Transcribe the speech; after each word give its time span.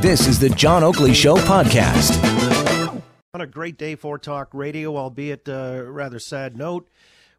This 0.00 0.26
is 0.26 0.38
the 0.38 0.48
John 0.50 0.82
Oakley 0.84 1.14
Show 1.14 1.36
podcast. 1.36 2.22
On 3.34 3.40
a 3.40 3.46
great 3.46 3.78
day 3.78 3.94
for 3.94 4.18
talk 4.18 4.48
radio, 4.52 4.96
albeit 4.96 5.48
a 5.48 5.84
rather 5.88 6.18
sad 6.18 6.56
note 6.56 6.88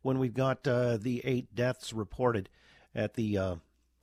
when 0.02 0.20
we've 0.20 0.34
got 0.34 0.68
uh, 0.68 0.98
the 0.98 1.22
eight 1.24 1.54
deaths 1.56 1.94
reported 1.94 2.50
at 2.94 3.16
the 3.16 3.38
uh, 3.38 3.56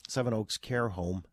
Seven 0.09 0.35
Oaks 0.35 0.57
Care 0.57 0.89
Home. 0.89 1.25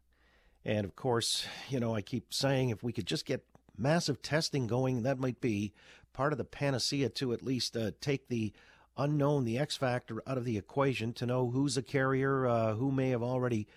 And 0.63 0.85
of 0.85 0.95
course, 0.95 1.45
you 1.69 1.79
know, 1.79 1.95
I 1.95 2.01
keep 2.01 2.33
saying 2.33 2.69
if 2.69 2.83
we 2.83 2.93
could 2.93 3.07
just 3.07 3.25
get 3.25 3.43
massive 3.77 4.21
testing 4.21 4.67
going, 4.67 5.03
that 5.03 5.19
might 5.19 5.41
be 5.41 5.73
part 6.13 6.31
of 6.31 6.37
the 6.37 6.45
panacea 6.45 7.09
to 7.09 7.33
at 7.33 7.43
least 7.43 7.75
uh, 7.75 7.91
take 7.99 8.27
the 8.27 8.53
unknown, 8.97 9.45
the 9.45 9.57
X 9.57 9.75
factor, 9.75 10.21
out 10.27 10.37
of 10.37 10.45
the 10.45 10.57
equation 10.57 11.13
to 11.13 11.25
know 11.25 11.49
who's 11.49 11.77
a 11.77 11.81
carrier, 11.81 12.47
uh, 12.47 12.73
who 12.75 12.91
may 12.91 13.09
have 13.09 13.23
already, 13.23 13.67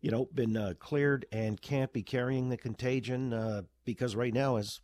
you 0.00 0.10
know, 0.10 0.28
been 0.34 0.56
uh, 0.56 0.74
cleared 0.78 1.26
and 1.32 1.60
can't 1.60 1.92
be 1.92 2.02
carrying 2.02 2.48
the 2.48 2.56
contagion. 2.56 3.32
Uh, 3.32 3.62
because 3.84 4.14
right 4.14 4.34
now, 4.34 4.56
as 4.56 4.80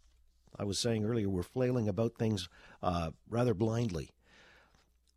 I 0.59 0.65
was 0.65 0.79
saying 0.79 1.05
earlier, 1.05 1.29
we're 1.29 1.43
flailing 1.43 1.89
about 1.89 2.17
things 2.19 2.49
uh, 2.83 3.11
rather 3.29 3.55
blindly. 3.55 4.11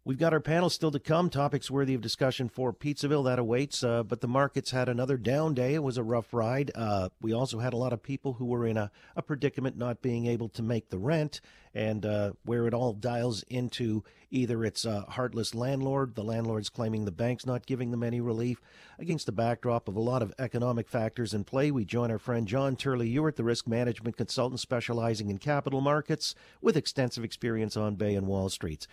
We've 0.08 0.18
got 0.18 0.32
our 0.32 0.40
panel 0.40 0.70
still 0.70 0.92
to 0.92 1.02
come, 1.02 1.30
topics 1.30 1.70
worthy 1.70 1.94
of 1.94 2.00
discussion 2.00 2.48
for 2.48 2.72
Pizzaville. 2.72 3.26
That 3.26 3.40
awaits. 3.40 3.84
Uh, 3.84 4.04
but 4.04 4.22
the 4.22 4.28
markets 4.30 4.72
had 4.72 4.88
another 4.88 5.18
down 5.18 5.54
day. 5.54 5.74
It 5.74 5.84
was 5.84 5.98
a 5.98 6.04
rough 6.04 6.34
ride. 6.34 6.72
Uh, 6.74 7.10
we 7.20 7.34
also 7.34 7.60
had 7.60 7.74
a 7.74 7.78
lot 7.78 7.92
of 7.92 8.02
people 8.02 8.32
who 8.32 8.46
were 8.46 8.66
in 8.66 8.78
a, 8.78 8.90
a 9.18 9.22
predicament 9.22 9.78
not 9.78 10.02
being 10.02 10.26
able 10.26 10.48
to 10.48 10.64
make 10.64 10.92
the 10.92 10.98
rent, 10.98 11.42
and 11.74 12.06
uh, 12.06 12.32
where 12.46 12.68
it 12.68 12.74
all 12.74 12.94
dials 12.94 13.44
into 13.50 14.06
either 14.32 14.64
it's 14.64 14.86
a 14.86 15.02
heartless 15.02 15.54
landlord, 15.54 16.16
the 16.16 16.24
landlord's 16.24 16.70
claiming 16.70 17.04
the 17.04 17.12
bank's 17.12 17.46
not 17.46 17.66
giving 17.66 17.92
them 17.92 18.02
any 18.02 18.22
relief. 18.22 18.62
Against 18.98 19.26
the 19.26 19.34
backdrop 19.34 19.90
of 19.90 19.98
a 19.98 20.02
lot 20.02 20.22
of 20.22 20.34
economic 20.40 20.88
factors 20.88 21.34
in 21.34 21.44
play, 21.44 21.70
we 21.70 21.84
join 21.84 22.12
our 22.12 22.18
friend 22.18 22.48
John 22.48 22.78
Turley 22.78 23.10
Ewart, 23.10 23.36
the 23.36 23.44
risk 23.44 23.68
management 23.68 24.16
consultant 24.16 24.62
specializing 24.62 25.30
in 25.30 25.38
capital 25.38 25.82
markets 25.82 26.34
with 26.62 26.78
extensive 26.78 27.26
experience 27.26 27.76
on 27.76 27.96
Bay 27.96 28.16
and 28.16 28.26
Wall 28.26 28.48
Streets. 28.48 28.88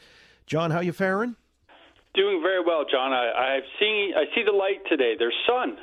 John, 0.46 0.70
how 0.70 0.80
you 0.80 0.92
faring? 0.92 1.36
Doing 2.14 2.40
very 2.42 2.62
well, 2.64 2.84
John. 2.90 3.12
I, 3.12 3.56
I've 3.56 3.64
seen 3.80 4.12
I 4.16 4.24
see 4.34 4.42
the 4.44 4.52
light 4.52 4.80
today. 4.88 5.14
There's 5.18 5.34
sun, 5.46 5.76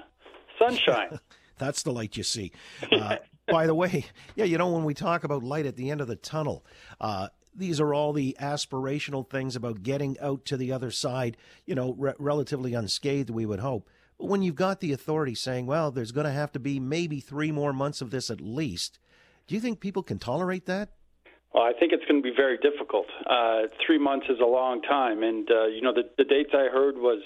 sunshine. 0.60 1.20
That's 1.58 1.84
the 1.84 1.92
light 1.92 2.16
you 2.16 2.24
see. 2.24 2.52
Uh, 2.92 3.18
by 3.48 3.68
the 3.68 3.76
way, 3.76 4.06
yeah, 4.36 4.46
you 4.46 4.58
know 4.58 4.72
when 4.72 4.84
we 4.84 4.94
talk 4.94 5.24
about 5.24 5.44
light 5.44 5.66
at 5.66 5.76
the 5.76 5.90
end 5.92 6.00
of 6.00 6.08
the 6.08 6.16
tunnel, 6.16 6.66
uh, 7.00 7.28
these 7.56 7.82
are 7.82 7.94
all 7.94 8.14
the 8.14 8.38
aspirational 8.40 9.30
things 9.30 9.56
about 9.56 9.84
getting 9.84 10.18
out 10.20 10.46
to 10.46 10.58
the 10.58 10.72
other 10.72 10.90
side. 10.90 11.38
You 11.66 11.76
know, 11.76 11.94
re- 11.98 12.14
relatively 12.18 12.74
unscathed, 12.74 13.30
we 13.30 13.46
would 13.46 13.60
hope. 13.60 13.90
But 14.18 14.28
when 14.28 14.42
you've 14.42 14.56
got 14.56 14.80
the 14.80 14.94
authority 14.94 15.36
saying, 15.36 15.66
"Well, 15.66 15.92
there's 15.92 16.12
going 16.14 16.28
to 16.28 16.32
have 16.32 16.52
to 16.54 16.60
be 16.60 16.80
maybe 16.80 17.20
three 17.20 17.52
more 17.52 17.74
months 17.74 18.02
of 18.02 18.12
this 18.12 18.30
at 18.30 18.40
least," 18.40 19.00
do 19.48 19.56
you 19.56 19.62
think 19.62 19.80
people 19.80 20.04
can 20.04 20.20
tolerate 20.20 20.66
that? 20.68 20.92
Well, 21.54 21.64
I 21.64 21.74
think 21.78 21.92
it's 21.92 22.06
going 22.06 22.22
to 22.22 22.24
be 22.24 22.36
very 22.36 22.58
difficult. 22.58 23.08
Uh, 23.30 23.64
three 23.86 23.98
months 23.98 24.28
is 24.30 24.40
a 24.40 24.48
long 24.48 24.82
time, 24.82 25.22
and 25.24 25.50
uh, 25.52 25.66
you 25.66 25.82
know 25.82 25.94
the, 25.94 26.04
the 26.18 26.24
dates 26.24 26.52
I 26.54 26.72
heard 26.72 26.96
was, 26.96 27.22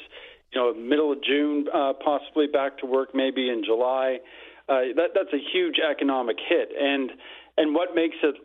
you 0.51 0.59
know, 0.59 0.73
middle 0.73 1.11
of 1.11 1.23
June, 1.23 1.67
uh, 1.71 1.93
possibly 2.03 2.47
back 2.47 2.79
to 2.79 2.87
work, 2.87 3.13
maybe 3.13 3.49
in 3.49 3.63
July. 3.63 4.19
Uh, 4.67 4.81
that 4.95 5.09
that's 5.13 5.33
a 5.33 5.41
huge 5.53 5.75
economic 5.79 6.37
hit, 6.49 6.69
and 6.79 7.11
and 7.57 7.75
what 7.75 7.93
makes 7.93 8.17
it 8.23 8.35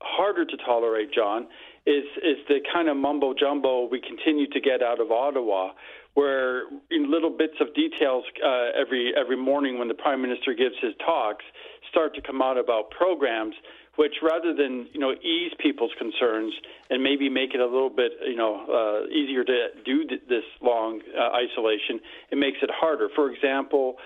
harder 0.00 0.44
to 0.44 0.56
tolerate, 0.58 1.12
John, 1.12 1.46
is 1.86 2.04
is 2.16 2.38
the 2.48 2.58
kind 2.72 2.88
of 2.88 2.96
mumbo 2.96 3.32
jumbo 3.32 3.88
we 3.88 4.00
continue 4.00 4.48
to 4.48 4.60
get 4.60 4.82
out 4.82 5.00
of 5.00 5.12
Ottawa, 5.12 5.70
where 6.14 6.62
in 6.90 7.12
little 7.12 7.30
bits 7.30 7.54
of 7.60 7.72
details 7.74 8.24
uh, 8.44 8.70
every 8.74 9.12
every 9.16 9.36
morning 9.36 9.78
when 9.78 9.86
the 9.86 9.94
prime 9.94 10.20
minister 10.20 10.52
gives 10.52 10.74
his 10.82 10.94
talks 11.04 11.44
start 11.88 12.12
to 12.16 12.20
come 12.20 12.42
out 12.42 12.58
about 12.58 12.90
programs 12.90 13.54
which 13.98 14.14
rather 14.22 14.54
than 14.54 14.86
you 14.94 15.00
know 15.00 15.10
ease 15.10 15.50
people's 15.58 15.90
concerns 15.98 16.54
and 16.88 17.02
maybe 17.02 17.28
make 17.28 17.52
it 17.52 17.60
a 17.60 17.66
little 17.66 17.90
bit 17.90 18.12
you 18.24 18.36
know 18.36 18.62
uh, 18.70 19.10
easier 19.10 19.42
to 19.42 19.68
do 19.84 20.06
th- 20.06 20.22
this 20.28 20.46
long 20.62 21.00
uh, 21.18 21.34
isolation, 21.34 21.98
it 22.30 22.38
makes 22.38 22.58
it 22.62 22.70
harder. 22.72 23.08
For 23.16 23.28
example, 23.28 23.96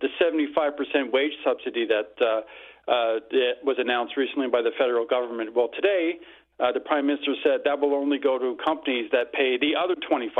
the 0.00 0.08
75% 0.22 1.12
wage 1.12 1.32
subsidy 1.44 1.84
that 1.86 2.14
uh, 2.22 2.40
uh, 2.86 3.18
that 3.30 3.54
was 3.64 3.76
announced 3.78 4.16
recently 4.16 4.46
by 4.46 4.62
the 4.62 4.70
federal 4.78 5.04
government. 5.04 5.50
Well, 5.52 5.68
today 5.74 6.22
uh, 6.60 6.70
the 6.70 6.80
prime 6.80 7.06
minister 7.08 7.34
said 7.42 7.60
that 7.64 7.80
will 7.80 7.94
only 7.94 8.18
go 8.18 8.38
to 8.38 8.56
companies 8.64 9.10
that 9.10 9.32
pay 9.32 9.58
the 9.58 9.74
other 9.74 9.96
25% 9.98 10.30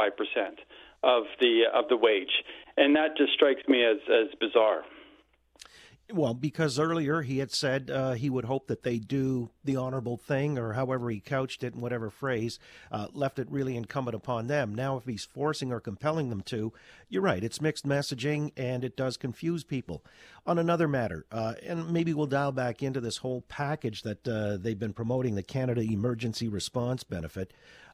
of 1.03 1.25
the 1.41 1.63
of 1.75 1.89
the 1.89 1.97
wage, 1.97 2.45
and 2.77 2.95
that 2.95 3.17
just 3.17 3.33
strikes 3.33 3.67
me 3.67 3.85
as 3.85 3.99
as 4.07 4.29
bizarre. 4.39 4.85
Well, 6.13 6.35
because 6.35 6.79
earlier 6.79 7.23
he 7.23 7.39
had 7.39 7.53
said 7.53 7.91
uh, 7.91 8.13
he 8.13 8.31
would 8.31 8.45
hope 8.45 8.67
that 8.69 8.83
they 8.83 8.99
do 8.99 9.51
the 9.65 9.77
honorable 9.77 10.17
thing, 10.17 10.59
or 10.59 10.73
however 10.73 11.11
he 11.11 11.21
couched 11.21 11.63
it 11.63 11.75
in 11.75 11.81
whatever 11.81 12.11
phrase, 12.11 12.59
uh, 12.91 13.09
left 13.13 13.39
it 13.39 13.51
really 13.51 13.77
incumbent 13.77 14.15
upon 14.15 14.47
them. 14.47 14.75
Now, 14.75 14.97
if 14.97 15.05
he's 15.05 15.25
forcing 15.25 15.73
or 15.73 15.81
compelling 15.81 16.31
them 16.31 16.43
to, 16.43 16.73
you're 17.09 17.23
right, 17.23 17.45
it's 17.45 17.61
mixed 17.61 17.87
messaging 17.87 18.53
and 18.57 18.85
it 18.85 18.97
does 18.97 19.17
confuse 19.17 19.65
people. 19.65 20.05
On 20.47 20.59
another 20.59 20.89
matter, 20.89 21.27
uh, 21.31 21.55
and 21.63 21.91
maybe 21.91 22.15
we'll 22.15 22.27
dial 22.27 22.53
back 22.53 22.83
into 22.83 23.01
this 23.01 23.19
whole 23.19 23.43
package 23.43 24.03
that 24.03 24.27
uh, 24.27 24.57
they've 24.57 24.79
been 24.79 24.93
promoting 24.93 25.35
the 25.35 25.43
Canada 25.43 25.83
Emergency 25.83 26.49
Response 26.49 27.05
Benefit. 27.05 27.53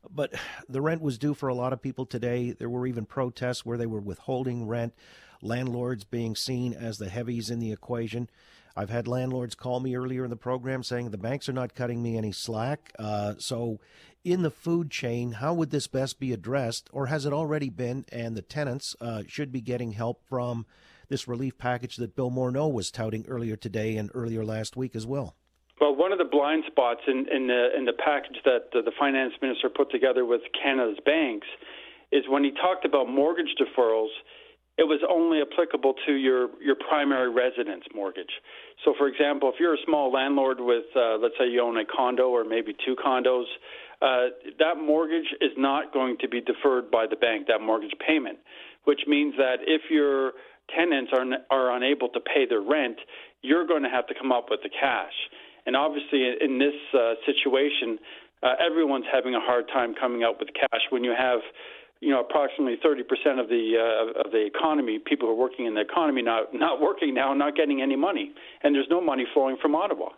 But 0.08 0.34
the 0.68 0.80
rent 0.80 1.02
was 1.02 1.18
due 1.18 1.34
for 1.34 1.48
a 1.48 1.54
lot 1.54 1.72
of 1.72 1.82
people 1.82 2.06
today. 2.06 2.52
There 2.52 2.70
were 2.70 2.86
even 2.86 3.04
protests 3.04 3.66
where 3.66 3.78
they 3.78 3.86
were 3.86 4.00
withholding 4.00 4.66
rent 4.66 4.94
landlords 5.42 6.04
being 6.04 6.36
seen 6.36 6.72
as 6.72 6.98
the 6.98 7.08
heavies 7.08 7.50
in 7.50 7.58
the 7.58 7.72
equation. 7.72 8.28
I've 8.76 8.90
had 8.90 9.08
landlords 9.08 9.54
call 9.54 9.80
me 9.80 9.96
earlier 9.96 10.24
in 10.24 10.30
the 10.30 10.36
program 10.36 10.82
saying 10.82 11.10
the 11.10 11.16
banks 11.16 11.48
are 11.48 11.54
not 11.54 11.74
cutting 11.74 12.02
me 12.02 12.18
any 12.18 12.32
slack. 12.32 12.92
Uh, 12.98 13.34
so, 13.38 13.80
in 14.22 14.42
the 14.42 14.50
food 14.50 14.90
chain, 14.90 15.32
how 15.32 15.54
would 15.54 15.70
this 15.70 15.86
best 15.86 16.18
be 16.18 16.32
addressed, 16.32 16.90
or 16.92 17.06
has 17.06 17.24
it 17.24 17.32
already 17.32 17.70
been? 17.70 18.04
And 18.10 18.36
the 18.36 18.42
tenants 18.42 18.96
uh, 19.00 19.22
should 19.28 19.52
be 19.52 19.60
getting 19.60 19.92
help 19.92 20.20
from 20.28 20.66
this 21.08 21.28
relief 21.28 21.56
package 21.56 21.96
that 21.96 22.16
Bill 22.16 22.30
Morneau 22.30 22.72
was 22.72 22.90
touting 22.90 23.24
earlier 23.28 23.56
today 23.56 23.96
and 23.96 24.10
earlier 24.14 24.44
last 24.44 24.76
week 24.76 24.96
as 24.96 25.06
well. 25.06 25.36
Well, 25.80 25.94
one 25.94 26.10
of 26.10 26.18
the 26.18 26.24
blind 26.24 26.64
spots 26.66 27.02
in, 27.06 27.26
in 27.30 27.46
the 27.46 27.68
in 27.76 27.84
the 27.84 27.92
package 27.92 28.38
that 28.44 28.72
the 28.72 28.90
finance 28.98 29.34
minister 29.40 29.68
put 29.68 29.90
together 29.90 30.24
with 30.24 30.40
Canada's 30.60 30.98
banks 31.04 31.46
is 32.12 32.24
when 32.28 32.44
he 32.44 32.50
talked 32.50 32.84
about 32.84 33.08
mortgage 33.08 33.54
deferrals 33.60 34.08
it 34.78 34.84
was 34.84 35.00
only 35.08 35.40
applicable 35.40 35.94
to 36.06 36.12
your, 36.12 36.48
your 36.60 36.76
primary 36.88 37.30
residence 37.30 37.84
mortgage. 37.94 38.32
So, 38.84 38.94
for 38.98 39.08
example, 39.08 39.48
if 39.48 39.56
you're 39.58 39.74
a 39.74 39.84
small 39.86 40.12
landlord 40.12 40.58
with, 40.60 40.84
uh, 40.94 41.16
let's 41.16 41.34
say 41.38 41.48
you 41.48 41.62
own 41.62 41.78
a 41.78 41.84
condo 41.84 42.28
or 42.28 42.44
maybe 42.44 42.76
two 42.84 42.94
condos, 42.94 43.46
uh, 44.02 44.28
that 44.58 44.76
mortgage 44.76 45.32
is 45.40 45.52
not 45.56 45.92
going 45.94 46.18
to 46.20 46.28
be 46.28 46.42
deferred 46.42 46.90
by 46.90 47.06
the 47.08 47.16
bank, 47.16 47.46
that 47.48 47.62
mortgage 47.62 47.94
payment, 48.06 48.38
which 48.84 49.00
means 49.06 49.34
that 49.38 49.56
if 49.66 49.82
your 49.90 50.32
tenants 50.76 51.10
are, 51.16 51.24
are 51.50 51.76
unable 51.76 52.08
to 52.10 52.20
pay 52.20 52.44
their 52.46 52.60
rent, 52.60 52.98
you're 53.40 53.66
going 53.66 53.82
to 53.82 53.88
have 53.88 54.06
to 54.08 54.14
come 54.14 54.30
up 54.30 54.46
with 54.50 54.60
the 54.62 54.68
cash. 54.68 55.14
And 55.64 55.74
obviously, 55.74 56.22
in 56.40 56.58
this 56.58 56.76
uh, 56.92 57.14
situation, 57.24 57.98
uh, 58.42 58.54
everyone's 58.60 59.06
having 59.10 59.34
a 59.34 59.40
hard 59.40 59.66
time 59.72 59.94
coming 59.98 60.22
up 60.22 60.38
with 60.38 60.50
cash 60.52 60.82
when 60.90 61.02
you 61.02 61.14
have 61.16 61.40
you 62.00 62.10
know, 62.10 62.20
approximately 62.20 62.76
30% 62.84 63.40
of 63.40 63.48
the 63.48 63.74
uh, 63.78 64.20
of 64.20 64.32
the 64.32 64.44
economy, 64.46 64.98
people 64.98 65.28
who 65.28 65.32
are 65.32 65.38
working 65.38 65.66
in 65.66 65.74
the 65.74 65.80
economy 65.80 66.22
not 66.22 66.52
not 66.52 66.80
working 66.80 67.14
now, 67.14 67.32
not 67.34 67.56
getting 67.56 67.80
any 67.80 67.96
money, 67.96 68.32
and 68.62 68.74
there's 68.74 68.88
no 68.90 69.00
money 69.00 69.24
flowing 69.32 69.56
from 69.60 69.74
Ottawa. 69.74 70.10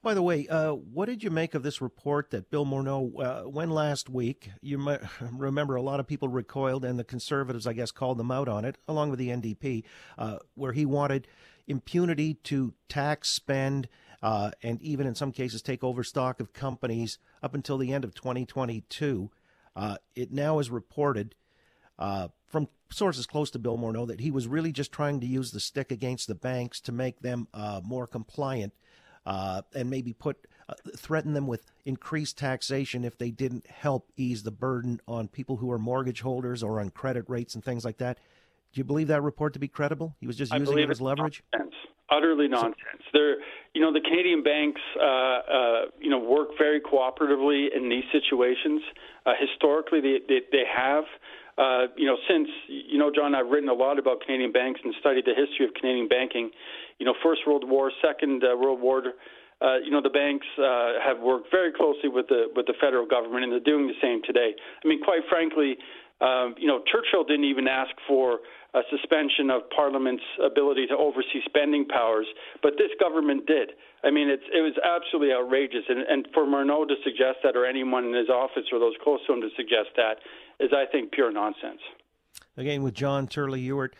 By 0.00 0.14
the 0.14 0.22
way, 0.22 0.46
uh, 0.46 0.72
what 0.72 1.06
did 1.06 1.24
you 1.24 1.30
make 1.30 1.54
of 1.54 1.64
this 1.64 1.80
report 1.80 2.30
that 2.30 2.50
Bill 2.50 2.64
Morneau, 2.64 3.12
uh, 3.20 3.48
when 3.48 3.68
last 3.68 4.08
week, 4.08 4.50
you 4.62 4.78
might 4.78 5.00
remember 5.32 5.74
a 5.74 5.82
lot 5.82 5.98
of 5.98 6.06
people 6.06 6.28
recoiled, 6.28 6.84
and 6.84 6.98
the 6.98 7.04
Conservatives, 7.04 7.66
I 7.66 7.72
guess, 7.72 7.90
called 7.90 8.18
them 8.18 8.30
out 8.30 8.48
on 8.48 8.64
it, 8.64 8.78
along 8.86 9.10
with 9.10 9.18
the 9.18 9.28
NDP, 9.30 9.82
uh, 10.16 10.38
where 10.54 10.72
he 10.72 10.86
wanted 10.86 11.26
impunity 11.66 12.34
to 12.34 12.74
tax, 12.88 13.28
spend, 13.28 13.88
uh, 14.22 14.52
and 14.62 14.80
even 14.82 15.06
in 15.06 15.14
some 15.14 15.32
cases 15.32 15.62
take 15.62 15.82
over 15.82 16.04
stock 16.04 16.40
of 16.40 16.52
companies 16.52 17.18
up 17.42 17.54
until 17.54 17.76
the 17.76 17.92
end 17.92 18.04
of 18.04 18.14
2022. 18.14 19.30
Uh, 19.78 19.96
it 20.16 20.32
now 20.32 20.58
is 20.58 20.70
reported 20.70 21.36
uh, 22.00 22.28
from 22.46 22.68
sources 22.90 23.26
close 23.26 23.50
to 23.50 23.60
Bill 23.60 23.78
Morneau 23.78 24.08
that 24.08 24.18
he 24.18 24.32
was 24.32 24.48
really 24.48 24.72
just 24.72 24.90
trying 24.90 25.20
to 25.20 25.26
use 25.26 25.52
the 25.52 25.60
stick 25.60 25.92
against 25.92 26.26
the 26.26 26.34
banks 26.34 26.80
to 26.80 26.92
make 26.92 27.20
them 27.20 27.46
uh, 27.54 27.80
more 27.84 28.06
compliant 28.06 28.72
uh, 29.24 29.62
and 29.74 29.88
maybe 29.88 30.12
put 30.12 30.48
uh, 30.68 30.74
threaten 30.96 31.32
them 31.32 31.46
with 31.46 31.64
increased 31.84 32.36
taxation 32.36 33.04
if 33.04 33.18
they 33.18 33.30
didn't 33.30 33.68
help 33.68 34.10
ease 34.16 34.42
the 34.42 34.50
burden 34.50 35.00
on 35.06 35.28
people 35.28 35.56
who 35.56 35.70
are 35.70 35.78
mortgage 35.78 36.22
holders 36.22 36.62
or 36.62 36.80
on 36.80 36.90
credit 36.90 37.24
rates 37.28 37.54
and 37.54 37.64
things 37.64 37.84
like 37.84 37.98
that. 37.98 38.18
Do 38.72 38.80
you 38.80 38.84
believe 38.84 39.08
that 39.08 39.22
report 39.22 39.52
to 39.52 39.58
be 39.60 39.68
credible? 39.68 40.16
He 40.20 40.26
was 40.26 40.36
just 40.36 40.52
using 40.52 40.78
it 40.78 40.90
as 40.90 41.00
leverage. 41.00 41.44
Nonsense. 41.54 41.74
Utterly 42.10 42.48
nonsense. 42.48 43.04
They're, 43.12 43.36
you 43.74 43.80
know, 43.82 43.92
the 43.92 44.00
Canadian 44.00 44.42
banks, 44.42 44.80
uh, 44.98 45.04
uh, 45.04 45.80
you 46.00 46.10
know, 46.10 46.18
work 46.18 46.48
very 46.56 46.80
cooperatively 46.80 47.68
in 47.76 47.88
these 47.88 48.04
situations. 48.12 48.80
Uh, 49.26 49.32
historically, 49.38 50.00
they, 50.00 50.18
they, 50.28 50.40
they 50.50 50.64
have. 50.74 51.04
uh, 51.58 51.86
you 51.96 52.06
know, 52.06 52.16
since 52.30 52.48
you 52.68 52.98
know, 52.98 53.10
John, 53.14 53.34
I've 53.34 53.48
written 53.50 53.68
a 53.68 53.74
lot 53.74 53.98
about 53.98 54.20
Canadian 54.24 54.52
banks 54.52 54.80
and 54.84 54.94
studied 55.00 55.24
the 55.26 55.34
history 55.34 55.66
of 55.66 55.74
Canadian 55.74 56.06
banking. 56.06 56.50
You 56.98 57.06
know, 57.06 57.14
First 57.22 57.42
World 57.46 57.68
War, 57.68 57.90
Second 58.00 58.44
uh, 58.44 58.56
World 58.56 58.80
War. 58.80 59.02
Uh, 59.60 59.78
you 59.82 59.90
know, 59.90 60.00
the 60.00 60.08
banks 60.08 60.46
uh, 60.56 61.02
have 61.04 61.18
worked 61.18 61.50
very 61.50 61.72
closely 61.72 62.08
with 62.08 62.28
the 62.28 62.46
with 62.54 62.66
the 62.66 62.74
federal 62.80 63.04
government, 63.06 63.42
and 63.42 63.52
they're 63.52 63.58
doing 63.58 63.88
the 63.88 63.98
same 64.00 64.22
today. 64.22 64.54
I 64.54 64.86
mean, 64.86 65.02
quite 65.02 65.22
frankly, 65.28 65.76
um, 66.20 66.54
you 66.58 66.66
know, 66.66 66.82
Churchill 66.90 67.24
didn't 67.24 67.44
even 67.44 67.68
ask 67.68 67.90
for 68.06 68.40
a 68.74 68.80
suspension 68.90 69.50
of 69.50 69.62
Parliament's 69.70 70.24
ability 70.44 70.86
to 70.88 70.96
oversee 70.96 71.40
spending 71.46 71.86
powers, 71.86 72.26
but 72.62 72.72
this 72.76 72.90
government 73.00 73.46
did. 73.46 73.70
I 74.04 74.10
mean, 74.10 74.28
it 74.28 74.40
was 74.52 74.74
absolutely 74.82 75.32
outrageous. 75.32 75.84
And, 75.88 76.00
and 76.00 76.28
for 76.34 76.44
Morneau 76.44 76.86
to 76.86 76.94
suggest 77.04 77.38
that, 77.44 77.56
or 77.56 77.64
anyone 77.64 78.04
in 78.04 78.14
his 78.14 78.28
office 78.28 78.64
or 78.72 78.78
those 78.78 78.94
close 79.02 79.20
to 79.26 79.32
him 79.32 79.40
to 79.40 79.48
suggest 79.56 79.90
that, 79.96 80.18
is, 80.60 80.70
I 80.72 80.90
think, 80.90 81.12
pure 81.12 81.32
nonsense. 81.32 81.80
Again, 82.56 82.82
with 82.82 82.94
John 82.94 83.26
Turley 83.26 83.60
Ewart, 83.60 83.94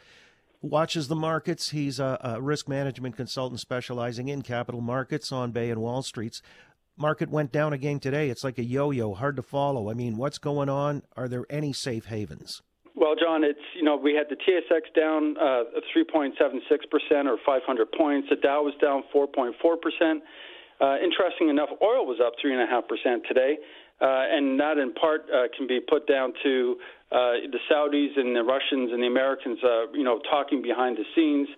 watches 0.61 1.09
the 1.09 1.17
markets. 1.17 1.71
He's 1.71 2.01
a, 2.01 2.19
a, 2.23 2.41
risk 2.41 2.69
management 2.69 3.17
consultant 3.17 3.61
specializing 3.61 4.29
in 4.29 4.43
capital 4.43 4.81
markets 4.81 5.31
on 5.31 5.53
Bay 5.53 5.71
and 5.71 5.81
Wall 5.81 6.03
Streets. 6.03 6.43
Market 6.99 7.31
went 7.31 7.53
down 7.53 7.73
again 7.73 8.01
today. 8.01 8.29
It's 8.29 8.43
like 8.43 8.59
a 8.59 8.65
yo 8.65 8.91
yo, 8.91 9.15
hard 9.15 9.37
to 9.37 9.43
follow. 9.43 9.91
I 9.91 9.95
mean, 9.95 10.17
what's 10.17 10.39
going 10.39 10.69
on? 10.69 11.03
Are 11.17 11.29
there 11.29 11.45
any 11.49 11.73
safe 11.73 12.07
havens? 12.07 12.63
Well, 12.97 13.15
John, 13.15 13.45
it's 13.45 13.63
you 13.77 13.85
know 13.85 13.97
we 13.97 14.15
had 14.15 14.27
the 14.29 14.37
TSX 14.37 14.93
down 14.99 15.37
uh, 15.39 15.79
3.76 15.97 16.35
percent 16.91 17.29
or 17.29 17.39
500 17.47 17.93
points. 17.93 18.29
The 18.29 18.37
Dow 18.37 18.63
was 18.63 18.75
down 18.83 19.05
4.4 19.15 19.55
percent. 19.81 20.23
Uh, 20.81 20.97
interesting 21.03 21.49
enough, 21.49 21.71
oil 21.83 22.07
was 22.07 22.19
up 22.25 22.35
three 22.41 22.53
and 22.53 22.63
a 22.63 22.67
half 22.67 22.87
percent 22.87 23.23
today, 23.27 23.59
uh, 24.01 24.31
and 24.31 24.59
that 24.59 24.79
in 24.79 24.93
part 24.95 25.27
uh, 25.31 25.47
can 25.57 25.67
be 25.67 25.81
put 25.81 26.07
down 26.07 26.33
to 26.43 26.77
uh, 27.11 27.49
the 27.51 27.59
Saudis 27.71 28.19
and 28.19 28.35
the 28.35 28.43
Russians 28.43 28.91
and 28.93 29.03
the 29.03 29.07
Americans, 29.07 29.59
uh, 29.65 29.91
you 29.93 30.05
know, 30.05 30.21
talking 30.31 30.63
behind 30.63 30.97
the 30.97 31.05
scenes. 31.15 31.49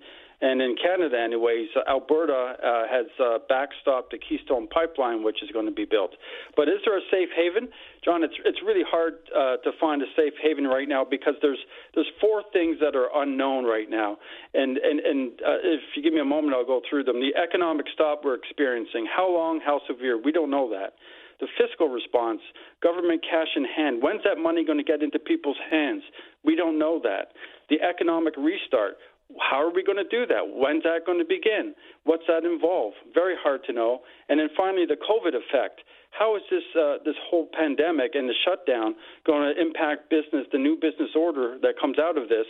And 0.41 0.63
in 0.63 0.75
Canada, 0.81 1.21
anyways, 1.21 1.69
Alberta 1.87 2.33
uh, 2.33 2.89
has 2.89 3.07
uh, 3.21 3.39
backstopped 3.51 4.11
the 4.11 4.19
Keystone 4.19 4.69
Pipeline, 4.69 5.23
which 5.23 5.43
is 5.43 5.51
going 5.51 5.67
to 5.67 5.73
be 5.73 5.85
built. 5.85 6.13
But 6.57 6.69
is 6.69 6.81
there 6.85 6.97
a 6.97 7.05
safe 7.11 7.29
haven, 7.37 7.69
John? 8.03 8.25
It's 8.25 8.35
it's 8.47 8.59
really 8.65 8.85
hard 8.89 9.15
uh, 9.37 9.59
to 9.59 9.71
find 9.79 10.01
a 10.01 10.07
safe 10.17 10.33
haven 10.43 10.65
right 10.65 10.89
now 10.89 11.05
because 11.05 11.35
there's 11.43 11.59
there's 11.95 12.09
four 12.21 12.43
things 12.55 12.79
that 12.81 12.97
are 12.97 13.09
unknown 13.15 13.65
right 13.65 13.91
now. 13.91 14.17
And 14.55 14.79
and 14.79 15.01
and 15.01 15.33
uh, 15.45 15.61
if 15.63 15.81
you 15.95 16.03
give 16.03 16.15
me 16.15 16.21
a 16.21 16.25
moment, 16.25 16.55
I'll 16.55 16.65
go 16.65 16.81
through 16.89 17.05
them. 17.05 17.21
The 17.21 17.37
economic 17.37 17.87
stop 17.93 18.23
we're 18.25 18.35
experiencing, 18.35 19.07
how 19.07 19.29
long, 19.31 19.61
how 19.61 19.81
severe? 19.87 20.21
We 20.21 20.33
don't 20.33 20.51
know 20.51 20.71
that. 20.71 20.95
The 21.41 21.49
fiscal 21.57 21.89
response, 21.89 22.41
government 22.83 23.23
cash 23.23 23.49
in 23.57 23.65
hand. 23.65 24.03
When's 24.03 24.23
that 24.25 24.37
money 24.37 24.65
going 24.65 24.77
to 24.77 24.85
get 24.85 25.03
into 25.03 25.19
people's 25.19 25.57
hands? 25.71 26.03
We 26.45 26.55
don't 26.55 26.79
know 26.79 27.01
that. 27.03 27.33
The 27.71 27.81
economic 27.81 28.35
restart. 28.37 28.99
How 29.39 29.63
are 29.63 29.73
we 29.73 29.83
going 29.83 29.99
to 29.99 30.09
do 30.09 30.27
that? 30.27 30.43
When's 30.43 30.83
that 30.83 31.07
going 31.07 31.19
to 31.19 31.25
begin? 31.25 31.75
What's 32.05 32.25
that 32.27 32.45
involve? 32.45 32.95
Very 33.15 33.35
hard 33.41 33.63
to 33.67 33.73
know. 33.73 34.01
And 34.29 34.41
then 34.41 34.49
finally, 34.57 34.87
the 34.87 34.97
COVID 34.97 35.35
effect. 35.35 35.81
How 36.11 36.35
is 36.37 36.43
this 36.51 36.65
uh, 36.75 36.99
this 37.05 37.15
whole 37.31 37.49
pandemic 37.53 38.13
and 38.15 38.29
the 38.29 38.35
shutdown 38.45 38.95
going 39.27 39.55
to 39.55 39.61
impact 39.61 40.11
business, 40.11 40.47
the 40.51 40.59
new 40.59 40.75
business 40.75 41.11
order 41.15 41.59
that 41.63 41.75
comes 41.81 41.99
out 41.99 42.19
of 42.19 42.29
this? 42.29 42.47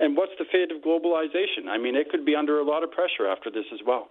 And 0.00 0.16
what's 0.16 0.32
the 0.38 0.44
fate 0.50 0.72
of 0.72 0.82
globalization? 0.82 1.68
I 1.68 1.78
mean, 1.78 1.94
it 1.94 2.10
could 2.10 2.24
be 2.24 2.34
under 2.34 2.58
a 2.58 2.64
lot 2.64 2.82
of 2.82 2.90
pressure 2.90 3.28
after 3.30 3.50
this 3.50 3.64
as 3.72 3.80
well. 3.86 4.10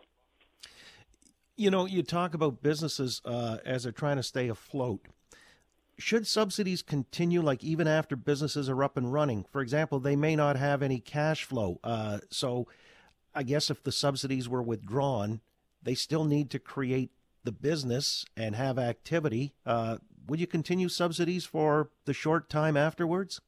You 1.57 1.69
know, 1.69 1.85
you 1.85 2.01
talk 2.01 2.33
about 2.33 2.63
businesses 2.63 3.21
uh, 3.25 3.57
as 3.65 3.83
they're 3.83 3.91
trying 3.91 4.15
to 4.17 4.23
stay 4.23 4.47
afloat 4.47 5.01
should 5.97 6.27
subsidies 6.27 6.81
continue 6.81 7.41
like 7.41 7.63
even 7.63 7.87
after 7.87 8.15
businesses 8.15 8.69
are 8.69 8.83
up 8.83 8.97
and 8.97 9.13
running? 9.13 9.45
For 9.51 9.61
example 9.61 9.99
they 9.99 10.15
may 10.15 10.35
not 10.35 10.55
have 10.55 10.81
any 10.81 10.99
cash 10.99 11.43
flow 11.43 11.79
uh, 11.83 12.19
so 12.29 12.67
i 13.35 13.41
guess 13.43 13.69
if 13.71 13.81
the 13.83 13.91
subsidies 13.91 14.47
were 14.47 14.61
withdrawn 14.61 15.41
they 15.83 15.95
still 15.95 16.23
need 16.23 16.49
to 16.51 16.59
create 16.59 17.11
the 17.43 17.51
business 17.51 18.25
and 18.37 18.55
have 18.55 18.79
activity. 18.79 19.53
Uh, 19.65 19.97
would 20.27 20.39
you 20.39 20.47
continue 20.47 20.89
subsidies 20.89 21.45
for 21.45 21.89
the 22.05 22.13
short 22.13 22.49
time 22.49 22.77
afterwards 22.77 23.41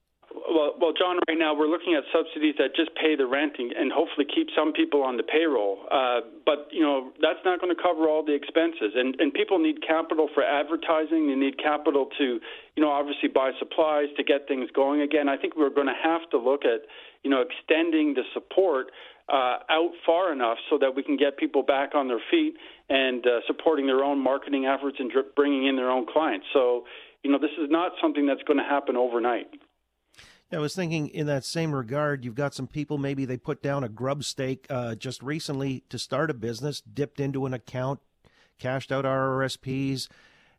well, 0.66 0.74
well, 0.82 0.94
John, 0.98 1.20
right 1.28 1.38
now 1.38 1.54
we're 1.54 1.70
looking 1.70 1.94
at 1.94 2.04
subsidies 2.10 2.56
that 2.58 2.76
just 2.76 2.90
pay 2.96 3.16
the 3.16 3.26
rent 3.26 3.54
and, 3.60 3.72
and 3.72 3.92
hopefully 3.92 4.26
keep 4.26 4.48
some 4.56 4.74
people 4.74 5.04
on 5.04 5.18
the 5.18 5.24
payroll. 5.24 5.86
Uh, 5.92 6.22
but 6.46 6.68
you 6.72 6.82
know 6.82 7.12
that's 7.22 7.40
not 7.46 7.62
going 7.62 7.74
to 7.76 7.82
cover 7.82 8.10
all 8.10 8.26
the 8.26 8.34
expenses, 8.34 8.94
and 8.96 9.16
and 9.20 9.34
people 9.34 9.60
need 9.60 9.86
capital 9.86 10.30
for 10.34 10.44
advertising. 10.44 11.28
They 11.30 11.36
need 11.36 11.58
capital 11.62 12.10
to, 12.18 12.40
you 12.76 12.82
know, 12.82 12.90
obviously 12.90 13.30
buy 13.30 13.52
supplies 13.60 14.08
to 14.18 14.24
get 14.24 14.48
things 14.48 14.70
going 14.74 15.02
again. 15.02 15.30
I 15.30 15.38
think 15.38 15.56
we're 15.56 15.74
going 15.74 15.88
to 15.88 16.00
have 16.02 16.28
to 16.32 16.38
look 16.38 16.66
at, 16.66 16.90
you 17.24 17.30
know, 17.30 17.44
extending 17.46 18.14
the 18.14 18.24
support 18.34 18.88
uh, 19.30 19.58
out 19.70 19.92
far 20.06 20.32
enough 20.32 20.58
so 20.70 20.78
that 20.78 20.96
we 20.96 21.04
can 21.04 21.18
get 21.18 21.38
people 21.38 21.64
back 21.64 21.96
on 21.96 22.08
their 22.08 22.22
feet 22.30 22.56
and 22.90 23.26
uh, 23.26 23.42
supporting 23.48 23.88
their 23.88 24.04
own 24.04 24.20
marketing 24.20 24.66
efforts 24.66 24.98
and 25.00 25.12
bringing 25.36 25.68
in 25.68 25.76
their 25.76 25.90
own 25.90 26.06
clients. 26.06 26.46
So, 26.54 26.86
you 27.24 27.32
know, 27.32 27.40
this 27.40 27.54
is 27.60 27.70
not 27.70 27.94
something 28.02 28.26
that's 28.26 28.44
going 28.44 28.60
to 28.60 28.64
happen 28.64 28.96
overnight. 28.96 29.48
I 30.52 30.60
was 30.60 30.76
thinking 30.76 31.08
in 31.08 31.26
that 31.28 31.44
same 31.44 31.74
regard, 31.74 32.24
you've 32.24 32.36
got 32.36 32.54
some 32.54 32.68
people, 32.68 32.98
maybe 32.98 33.26
they 33.26 33.38
put 33.38 33.64
down 33.64 33.84
a 33.84 33.90
grub 33.90 34.24
stake 34.24 34.68
uh, 34.70 34.96
just 34.96 35.24
recently 35.24 35.84
to 35.90 35.98
start 35.98 36.30
a 36.30 36.36
business, 36.36 36.82
dipped 36.82 37.20
into 37.20 37.46
an 37.46 37.54
account, 37.54 38.00
cashed 38.60 38.92
out 38.92 39.06
RRSPs, 39.06 40.08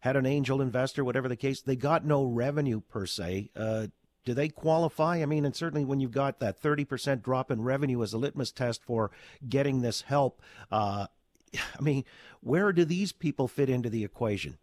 had 0.01 0.17
an 0.17 0.27
angel 0.27 0.61
investor, 0.61 1.05
whatever 1.05 1.29
the 1.29 1.37
case. 1.37 1.61
They 1.61 1.77
got 1.77 2.05
no 2.05 2.25
revenue 2.25 2.81
per 2.81 3.07
se. 3.07 3.51
Uh, 3.55 3.87
do 4.25 4.35
they 4.35 4.49
qualify? 4.49 5.23
I 5.23 5.27
mean, 5.27 5.45
and 5.45 5.55
certainly 5.55 5.85
when 5.85 6.01
you've 6.01 6.11
got 6.11 6.41
that 6.41 6.61
30% 6.61 7.23
drop 7.23 7.51
in 7.51 7.63
revenue 7.63 8.03
as 8.03 8.13
a 8.13 8.19
litmus 8.19 8.51
test 8.51 8.83
for 8.85 9.13
getting 9.49 9.81
this 9.81 10.03
help, 10.03 10.43
uh, 10.71 11.07
I 11.55 11.81
mean, 11.81 12.05
where 12.41 12.73
do 12.73 12.85
these 12.85 13.13
people 13.13 13.47
fit 13.47 13.71
into 13.71 13.89
the 13.89 14.05
equation? 14.05 14.59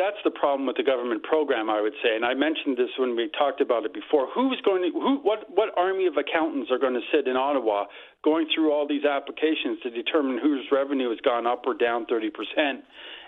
That's 0.00 0.16
the 0.24 0.32
problem 0.32 0.64
with 0.64 0.80
the 0.80 0.82
government 0.82 1.22
program, 1.22 1.68
I 1.68 1.82
would 1.84 1.92
say, 2.00 2.16
and 2.16 2.24
I 2.24 2.32
mentioned 2.32 2.80
this 2.80 2.88
when 2.96 3.14
we 3.14 3.28
talked 3.36 3.60
about 3.60 3.84
it 3.84 3.92
before. 3.92 4.32
Who's 4.32 4.56
going 4.64 4.80
to, 4.80 4.90
who, 4.96 5.20
what, 5.20 5.44
what 5.52 5.76
army 5.76 6.06
of 6.06 6.16
accountants 6.16 6.70
are 6.72 6.78
going 6.80 6.96
to 6.96 7.04
sit 7.12 7.28
in 7.28 7.36
Ottawa 7.36 7.84
going 8.24 8.48
through 8.48 8.72
all 8.72 8.88
these 8.88 9.04
applications 9.04 9.76
to 9.82 9.90
determine 9.90 10.40
whose 10.40 10.64
revenue 10.72 11.10
has 11.10 11.20
gone 11.20 11.46
up 11.46 11.64
or 11.66 11.74
down 11.74 12.06
30 12.06 12.30
percent? 12.30 12.80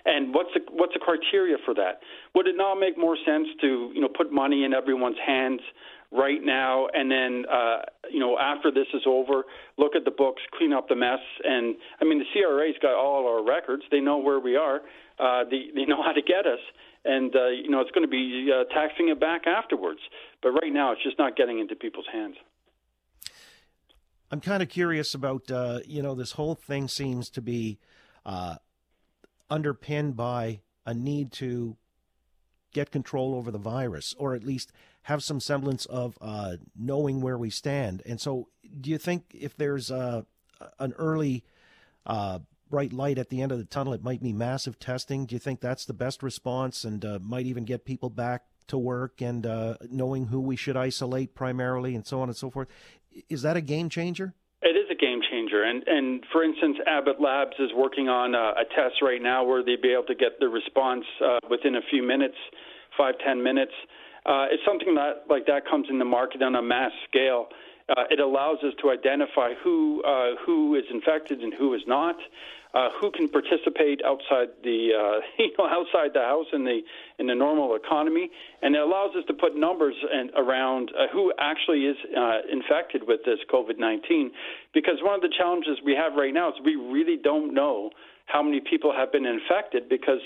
And 0.05 0.33
what's 0.33 0.49
the 0.57 0.61
what's 0.73 0.93
the 0.93 0.99
criteria 0.99 1.57
for 1.63 1.73
that? 1.75 2.01
Would 2.33 2.47
it 2.47 2.57
not 2.57 2.75
make 2.75 2.97
more 2.97 3.17
sense 3.23 3.47
to 3.61 3.91
you 3.93 4.01
know 4.01 4.09
put 4.09 4.33
money 4.33 4.65
in 4.65 4.73
everyone's 4.73 5.21
hands 5.25 5.61
right 6.13 6.39
now, 6.41 6.87
and 6.93 7.09
then 7.09 7.45
uh, 7.51 7.81
you 8.09 8.19
know 8.19 8.37
after 8.37 8.71
this 8.71 8.87
is 8.93 9.01
over, 9.07 9.43
look 9.77 9.95
at 9.95 10.05
the 10.05 10.11
books, 10.11 10.41
clean 10.57 10.71
up 10.71 10.87
the 10.87 10.95
mess, 10.95 11.19
and 11.43 11.75
I 11.99 12.05
mean 12.05 12.19
the 12.19 12.25
CRA's 12.31 12.75
got 12.81 12.95
all 12.95 13.27
our 13.27 13.43
records; 13.43 13.83
they 13.91 13.99
know 13.99 14.19
where 14.19 14.39
we 14.39 14.55
are 14.55 14.81
uh, 15.19 15.43
they, 15.49 15.67
they 15.75 15.85
know 15.85 16.01
how 16.05 16.11
to 16.11 16.21
get 16.21 16.45
us, 16.45 16.59
and 17.05 17.35
uh, 17.35 17.49
you 17.49 17.69
know 17.69 17.81
it's 17.81 17.91
going 17.91 18.05
to 18.05 18.11
be 18.11 18.49
uh, 18.51 18.63
taxing 18.73 19.09
it 19.09 19.19
back 19.19 19.47
afterwards. 19.47 19.99
But 20.41 20.51
right 20.51 20.71
now, 20.71 20.91
it's 20.91 21.03
just 21.03 21.17
not 21.17 21.35
getting 21.35 21.59
into 21.59 21.75
people's 21.75 22.07
hands. 22.11 22.35
I'm 24.31 24.41
kind 24.41 24.63
of 24.63 24.69
curious 24.69 25.13
about 25.13 25.49
uh, 25.51 25.79
you 25.85 26.01
know 26.01 26.15
this 26.15 26.33
whole 26.33 26.55
thing 26.55 26.87
seems 26.87 27.29
to 27.31 27.41
be 27.41 27.79
uh, 28.25 28.55
underpinned 29.49 30.15
by 30.15 30.61
a 30.85 30.93
need 30.93 31.31
to 31.33 31.77
get 32.73 32.91
control 32.91 33.35
over 33.35 33.51
the 33.51 33.59
virus, 33.59 34.15
or 34.17 34.33
at 34.33 34.43
least 34.43 34.71
have 35.03 35.23
some 35.23 35.39
semblance 35.39 35.85
of 35.85 36.17
uh, 36.21 36.57
knowing 36.75 37.21
where 37.21 37.37
we 37.37 37.49
stand. 37.49 38.01
And 38.05 38.19
so, 38.19 38.49
do 38.79 38.89
you 38.89 38.97
think 38.97 39.25
if 39.33 39.55
there's 39.55 39.91
uh, 39.91 40.23
an 40.79 40.93
early 40.97 41.43
uh, 42.05 42.39
bright 42.73 42.91
light 42.91 43.19
at 43.19 43.29
the 43.29 43.39
end 43.39 43.51
of 43.51 43.59
the 43.59 43.65
tunnel. 43.65 43.93
It 43.93 44.03
might 44.03 44.23
be 44.23 44.33
massive 44.33 44.79
testing. 44.79 45.27
Do 45.27 45.35
you 45.35 45.39
think 45.39 45.61
that's 45.61 45.85
the 45.85 45.93
best 45.93 46.23
response 46.23 46.83
and 46.83 47.05
uh, 47.05 47.19
might 47.21 47.45
even 47.45 47.65
get 47.65 47.85
people 47.85 48.09
back 48.09 48.45
to 48.65 48.79
work 48.79 49.21
and 49.21 49.45
uh, 49.45 49.75
knowing 49.91 50.25
who 50.25 50.41
we 50.41 50.55
should 50.55 50.75
isolate 50.75 51.35
primarily 51.35 51.93
and 51.93 52.03
so 52.03 52.19
on 52.19 52.29
and 52.29 52.35
so 52.35 52.49
forth? 52.49 52.67
Is 53.29 53.43
that 53.43 53.55
a 53.55 53.61
game 53.61 53.89
changer? 53.89 54.33
It 54.63 54.75
is 54.75 54.89
a 54.89 54.95
game 54.95 55.19
changer, 55.29 55.61
and 55.61 55.83
and 55.85 56.23
for 56.31 56.43
instance, 56.43 56.77
Abbott 56.87 57.21
Labs 57.21 57.53
is 57.59 57.69
working 57.75 58.07
on 58.09 58.33
a, 58.33 58.61
a 58.61 58.65
test 58.73 59.03
right 59.03 59.21
now 59.21 59.43
where 59.43 59.61
they'd 59.63 59.81
be 59.81 59.93
able 59.93 60.05
to 60.05 60.15
get 60.15 60.39
the 60.39 60.47
response 60.47 61.03
uh, 61.23 61.37
within 61.49 61.75
a 61.75 61.81
few 61.91 62.01
minutes, 62.01 62.37
five 62.97 63.15
ten 63.23 63.43
minutes. 63.43 63.73
Uh, 64.25 64.47
it's 64.51 64.63
something 64.65 64.95
that 64.95 65.23
like 65.29 65.45
that 65.47 65.65
comes 65.65 65.87
in 65.89 65.99
the 65.99 66.05
market 66.05 66.41
on 66.41 66.55
a 66.55 66.61
mass 66.61 66.91
scale. 67.09 67.47
Uh, 67.89 68.03
it 68.09 68.19
allows 68.19 68.57
us 68.63 68.73
to 68.81 68.89
identify 68.89 69.53
who 69.63 70.01
uh, 70.03 70.35
who 70.45 70.75
is 70.75 70.85
infected 70.91 71.39
and 71.41 71.53
who 71.53 71.73
is 71.73 71.81
not 71.87 72.15
uh, 72.73 72.89
who 72.99 73.11
can 73.11 73.29
participate 73.29 74.01
outside 74.05 74.49
the 74.63 74.89
uh, 74.97 75.19
you 75.43 75.51
know 75.57 75.67
outside 75.67 76.11
the 76.13 76.21
house 76.21 76.47
in 76.53 76.63
the 76.63 76.79
in 77.19 77.27
the 77.27 77.35
normal 77.35 77.75
economy, 77.75 78.29
and 78.61 78.75
it 78.75 78.81
allows 78.81 79.15
us 79.15 79.23
to 79.27 79.33
put 79.33 79.55
numbers 79.55 79.95
and 80.11 80.31
around 80.35 80.91
uh, 80.97 81.07
who 81.13 81.31
actually 81.39 81.85
is 81.85 81.97
uh, 82.17 82.39
infected 82.51 83.03
with 83.07 83.19
this 83.25 83.39
COVID-19. 83.51 84.29
Because 84.73 84.95
one 85.01 85.15
of 85.15 85.21
the 85.21 85.33
challenges 85.37 85.77
we 85.85 85.93
have 85.93 86.13
right 86.15 86.33
now 86.33 86.49
is 86.49 86.55
we 86.65 86.75
really 86.75 87.17
don't 87.21 87.53
know 87.53 87.91
how 88.25 88.41
many 88.41 88.61
people 88.61 88.91
have 88.91 89.11
been 89.11 89.25
infected 89.25 89.89
because 89.89 90.21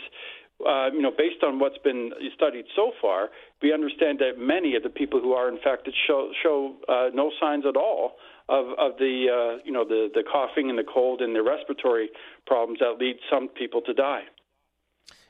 uh, 0.65 0.89
you 0.91 1.01
know, 1.01 1.11
based 1.15 1.43
on 1.43 1.59
what's 1.59 1.77
been 1.83 2.11
studied 2.35 2.65
so 2.75 2.91
far, 3.01 3.29
we 3.61 3.73
understand 3.73 4.19
that 4.19 4.39
many 4.39 4.75
of 4.75 4.83
the 4.83 4.89
people 4.89 5.19
who 5.19 5.33
are 5.33 5.49
infected 5.49 5.93
show 6.07 6.31
show 6.41 6.75
uh, 6.89 7.09
no 7.13 7.31
signs 7.39 7.65
at 7.65 7.75
all 7.75 8.13
of 8.49 8.65
of 8.79 8.97
the 8.97 9.27
uh, 9.29 9.61
you 9.63 9.71
know 9.71 9.85
the 9.85 10.09
the 10.13 10.23
coughing 10.23 10.69
and 10.69 10.79
the 10.79 10.83
cold 10.83 11.21
and 11.21 11.35
the 11.35 11.43
respiratory 11.43 12.09
problems 12.47 12.79
that 12.79 12.97
lead 12.99 13.17
some 13.29 13.49
people 13.49 13.81
to 13.81 13.93
die. 13.93 14.23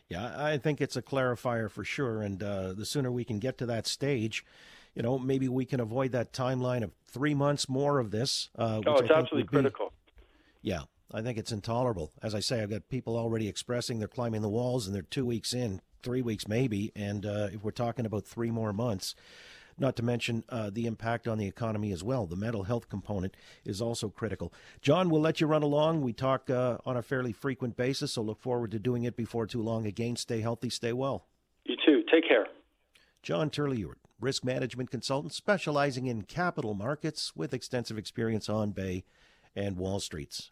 Yeah, 0.09 0.33
I 0.37 0.57
think 0.57 0.79
it's 0.79 0.95
a 0.95 1.01
clarifier 1.01 1.69
for 1.69 1.83
sure, 1.83 2.21
and 2.21 2.41
uh, 2.41 2.71
the 2.71 2.85
sooner 2.85 3.11
we 3.11 3.25
can 3.25 3.39
get 3.39 3.57
to 3.57 3.65
that 3.65 3.85
stage, 3.85 4.45
you 4.95 5.01
know, 5.01 5.19
maybe 5.19 5.49
we 5.49 5.65
can 5.65 5.81
avoid 5.81 6.13
that 6.13 6.31
timeline 6.31 6.83
of 6.83 6.91
three 7.05 7.33
months 7.33 7.67
more 7.67 7.99
of 7.99 8.11
this. 8.11 8.49
Uh, 8.57 8.81
oh, 8.87 8.95
it's 8.99 9.11
absolutely 9.11 9.43
critical. 9.43 9.89
Be, 9.89 10.69
yeah, 10.69 10.83
I 11.11 11.21
think 11.21 11.37
it's 11.37 11.51
intolerable. 11.51 12.11
As 12.21 12.35
I 12.35 12.39
say, 12.39 12.61
I've 12.61 12.69
got 12.69 12.89
people 12.89 13.15
already 13.15 13.47
expressing 13.47 13.99
they're 13.99 14.07
climbing 14.07 14.41
the 14.41 14.49
walls 14.49 14.87
and 14.87 14.95
they're 14.95 15.03
two 15.03 15.25
weeks 15.25 15.53
in, 15.53 15.81
three 16.03 16.21
weeks 16.21 16.47
maybe, 16.47 16.91
and 16.95 17.25
uh, 17.25 17.47
if 17.51 17.63
we're 17.63 17.71
talking 17.71 18.05
about 18.05 18.25
three 18.25 18.51
more 18.51 18.73
months, 18.73 19.15
not 19.79 19.95
to 19.95 20.03
mention 20.03 20.43
uh, 20.49 20.69
the 20.71 20.85
impact 20.85 21.27
on 21.27 21.37
the 21.37 21.47
economy 21.47 21.91
as 21.91 22.03
well. 22.03 22.25
The 22.25 22.35
mental 22.35 22.63
health 22.63 22.89
component 22.89 23.35
is 23.63 23.81
also 23.81 24.09
critical. 24.09 24.51
John, 24.81 25.09
we'll 25.09 25.21
let 25.21 25.39
you 25.39 25.47
run 25.47 25.63
along. 25.63 26.01
We 26.01 26.13
talk 26.13 26.49
uh, 26.49 26.77
on 26.85 26.97
a 26.97 27.01
fairly 27.01 27.31
frequent 27.31 27.77
basis, 27.77 28.13
so 28.13 28.21
look 28.21 28.41
forward 28.41 28.71
to 28.71 28.79
doing 28.79 29.03
it 29.03 29.15
before 29.15 29.45
too 29.45 29.61
long. 29.61 29.85
Again, 29.85 30.15
stay 30.15 30.41
healthy, 30.41 30.69
stay 30.69 30.93
well. 30.93 31.27
You 31.65 31.75
too. 31.85 32.03
Take 32.11 32.27
care. 32.27 32.47
John 33.21 33.49
Turley-Ewart, 33.49 33.99
risk 34.19 34.43
management 34.43 34.89
consultant 34.89 35.33
specializing 35.33 36.07
in 36.07 36.23
capital 36.23 36.73
markets 36.73 37.35
with 37.35 37.53
extensive 37.53 37.97
experience 37.97 38.49
on 38.49 38.71
Bay 38.71 39.03
and 39.55 39.77
Wall 39.77 39.99
Streets. 39.99 40.51